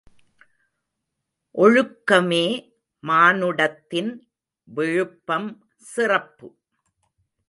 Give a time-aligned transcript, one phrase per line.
[1.55, 2.45] ஒழுக்கமே
[3.03, 4.11] மானுடத்தின்
[4.63, 5.49] விழுப்பம்
[5.77, 6.47] சிறப்பு.